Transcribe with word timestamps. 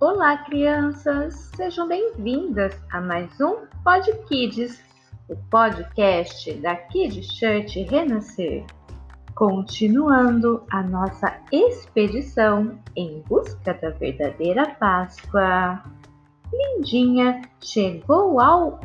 Olá, 0.00 0.38
crianças! 0.38 1.50
Sejam 1.54 1.86
bem-vindas 1.86 2.74
a 2.90 3.02
mais 3.02 3.38
um 3.38 3.66
Pod 3.84 4.10
Kids, 4.26 4.82
o 5.28 5.36
podcast 5.50 6.54
da 6.54 6.74
Kid 6.74 7.22
Church 7.22 7.82
Renascer. 7.82 8.64
Continuando 9.34 10.64
a 10.70 10.82
nossa 10.82 11.36
expedição 11.52 12.78
em 12.96 13.22
busca 13.28 13.74
da 13.74 13.90
verdadeira 13.90 14.70
Páscoa. 14.76 15.82
Lindinha 16.50 17.42
chegou 17.62 18.40
ao 18.40 18.80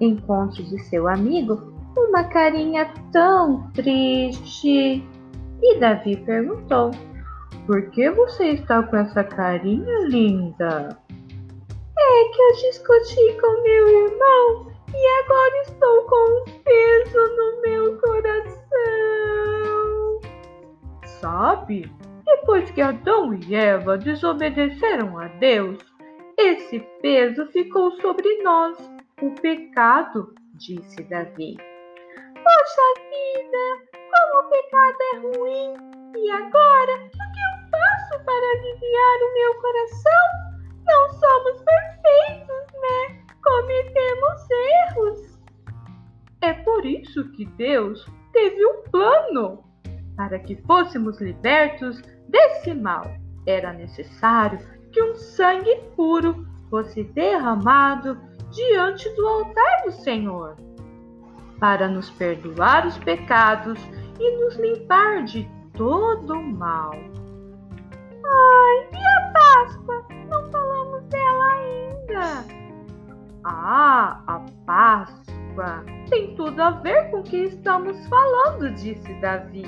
encontro 0.00 0.64
de 0.64 0.78
seu 0.84 1.06
amigo 1.06 1.70
com 1.94 2.08
uma 2.08 2.24
carinha 2.24 2.90
tão 3.12 3.70
triste. 3.72 5.04
E 5.62 5.78
Davi 5.78 6.16
perguntou: 6.16 6.92
por 7.66 7.90
que 7.90 8.08
você 8.10 8.50
está 8.50 8.82
com 8.82 8.96
essa 8.96 9.24
carinha 9.24 9.98
linda? 10.08 10.96
É 11.98 12.24
que 12.28 12.40
eu 12.40 12.52
discuti 12.70 13.40
com 13.40 13.62
meu 13.62 13.88
irmão 13.88 14.72
e 14.94 15.06
agora 15.24 15.62
estou 15.62 16.02
com 16.04 16.40
um 16.40 16.44
peso 16.62 17.18
no 17.36 17.60
meu 17.62 18.00
coração. 18.00 18.60
Sabe, 21.04 21.90
depois 22.24 22.70
que 22.70 22.80
Adão 22.80 23.34
e 23.34 23.54
Eva 23.54 23.98
desobedeceram 23.98 25.18
a 25.18 25.26
Deus, 25.26 25.78
esse 26.38 26.78
peso 27.02 27.46
ficou 27.46 27.90
sobre 28.00 28.42
nós, 28.42 28.78
o 29.20 29.30
pecado, 29.40 30.32
disse 30.54 31.02
Davi. 31.04 31.56
Poxa 32.34 32.94
vida, 33.10 33.82
como 33.92 34.46
o 34.46 34.50
pecado 34.50 34.96
é 35.12 35.16
ruim! 35.18 35.96
E 36.18 36.30
agora, 36.30 37.05
aliviar 38.66 39.18
o 39.22 39.34
meu 39.34 39.54
coração? 39.60 40.26
Não 40.84 41.08
somos 41.10 41.62
perfeitos, 41.62 42.66
né? 42.80 43.24
Cometemos 43.42 44.50
erros. 44.50 45.38
É 46.40 46.52
por 46.52 46.84
isso 46.84 47.30
que 47.32 47.44
Deus 47.44 48.06
teve 48.32 48.64
um 48.66 48.82
plano 48.90 49.64
para 50.16 50.38
que 50.38 50.56
fôssemos 50.62 51.20
libertos 51.20 52.00
desse 52.28 52.74
mal. 52.74 53.04
Era 53.46 53.72
necessário 53.72 54.58
que 54.92 55.02
um 55.02 55.14
sangue 55.14 55.76
puro 55.94 56.46
fosse 56.70 57.04
derramado 57.04 58.18
diante 58.50 59.08
do 59.10 59.26
altar 59.26 59.82
do 59.84 59.92
Senhor, 59.92 60.56
para 61.60 61.88
nos 61.88 62.10
perdoar 62.10 62.86
os 62.86 62.98
pecados 62.98 63.78
e 64.18 64.36
nos 64.38 64.56
limpar 64.56 65.24
de 65.24 65.48
todo 65.74 66.32
o 66.32 66.42
mal. 66.42 66.92
Ai, 68.28 68.88
e 68.92 69.06
a 69.06 69.32
Páscoa? 69.32 70.06
Não 70.28 70.50
falamos 70.50 71.02
dela 71.04 71.44
ainda. 71.52 72.44
Ah, 73.44 74.22
a 74.26 74.40
Páscoa 74.66 75.84
tem 76.08 76.34
tudo 76.34 76.60
a 76.60 76.70
ver 76.70 77.10
com 77.10 77.20
o 77.20 77.22
que 77.22 77.44
estamos 77.44 78.06
falando, 78.08 78.70
disse 78.74 79.14
Davi. 79.20 79.64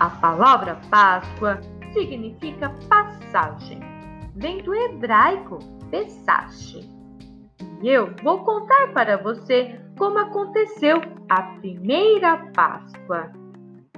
A 0.00 0.10
palavra 0.10 0.78
Páscoa 0.90 1.60
significa 1.92 2.70
passagem. 2.88 3.80
Vem 4.34 4.62
do 4.62 4.74
hebraico 4.74 5.58
Pesach. 5.90 6.88
E 7.82 7.88
eu 7.88 8.14
vou 8.22 8.44
contar 8.44 8.92
para 8.92 9.16
você 9.16 9.80
como 9.96 10.18
aconteceu 10.18 11.00
a 11.28 11.42
primeira 11.60 12.36
Páscoa. 12.54 13.30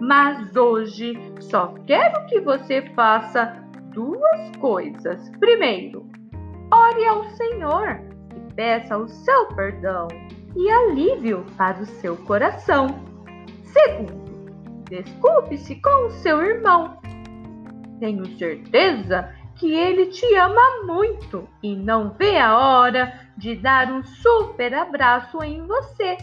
Mas 0.01 0.55
hoje 0.55 1.19
só 1.41 1.75
quero 1.87 2.27
que 2.27 2.41
você 2.41 2.83
faça 2.95 3.68
duas 3.93 4.57
coisas. 4.61 5.31
Primeiro, 5.39 6.09
ore 6.73 7.07
ao 7.07 7.25
Senhor 7.31 8.01
e 8.37 8.55
peça 8.55 8.97
o 8.97 9.09
seu 9.09 9.47
perdão 9.49 10.09
e 10.57 10.71
alívio 10.71 11.45
para 11.57 11.81
o 11.81 11.87
seu 11.87 12.17
coração. 12.17 12.87
Segundo, 13.63 14.85
desculpe-se 14.89 15.77
com 15.77 16.07
o 16.07 16.11
seu 16.11 16.43
irmão. 16.43 16.99
Tenho 18.01 18.27
certeza 18.39 19.35
que 19.57 19.73
ele 19.73 20.07
te 20.07 20.35
ama 20.37 20.85
muito 20.85 21.49
e 21.63 21.75
não 21.75 22.15
vê 22.15 22.39
a 22.39 22.57
hora 22.57 23.29
de 23.37 23.57
dar 23.57 23.91
um 23.91 24.05
super 24.05 24.73
abraço 24.73 25.43
em 25.43 25.67
você. 25.67 26.17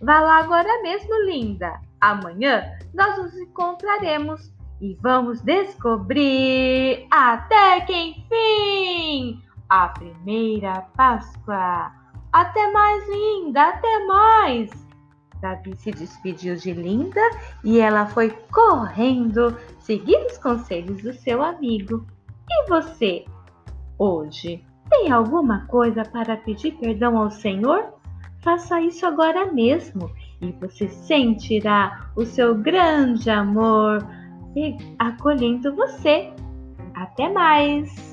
Vá 0.00 0.20
lá 0.20 0.38
agora 0.38 0.82
mesmo, 0.82 1.14
linda. 1.24 1.80
Amanhã 2.00 2.64
nós 2.92 3.16
nos 3.18 3.36
encontraremos 3.38 4.52
e 4.82 4.98
vamos 5.00 5.40
descobrir 5.42 7.06
até 7.08 7.82
que 7.82 7.94
enfim 7.94 9.40
a 9.68 9.88
primeira 9.88 10.82
Páscoa. 10.96 11.92
Até 12.32 12.72
mais, 12.72 13.08
linda, 13.08 13.68
até 13.68 14.06
mais. 14.06 14.70
Davi 15.40 15.76
se 15.76 15.92
despediu 15.92 16.56
de 16.56 16.72
Linda 16.72 17.20
e 17.62 17.78
ela 17.78 18.06
foi 18.06 18.30
correndo 18.50 19.56
seguir 19.78 20.18
os 20.26 20.36
conselhos 20.38 21.00
do 21.02 21.12
seu 21.12 21.42
amigo. 21.42 22.04
E 22.50 22.68
você, 22.68 23.24
hoje, 23.98 24.64
tem 24.90 25.12
alguma 25.12 25.64
coisa 25.66 26.04
para 26.04 26.36
pedir 26.38 26.72
perdão 26.72 27.16
ao 27.16 27.30
Senhor? 27.30 27.94
Faça 28.40 28.80
isso 28.80 29.06
agora 29.06 29.52
mesmo 29.52 30.10
e 30.40 30.50
você 30.52 30.88
sentirá 30.88 32.10
o 32.16 32.24
seu 32.24 32.56
grande 32.56 33.30
amor 33.30 34.04
e 34.56 34.76
acolhendo 34.98 35.74
você. 35.74 36.32
Até 36.94 37.28
mais! 37.28 38.11